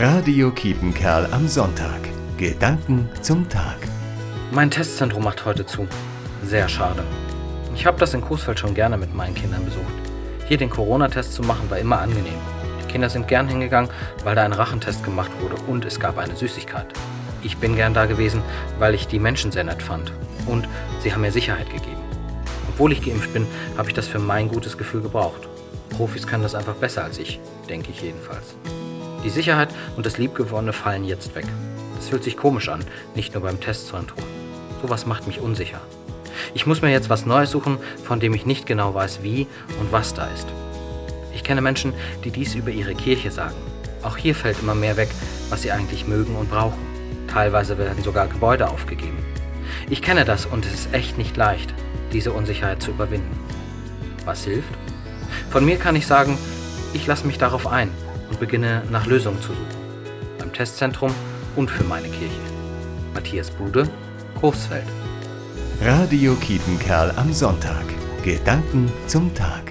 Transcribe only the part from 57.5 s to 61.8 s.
ein und beginne nach Lösungen zu suchen. Beim Testzentrum und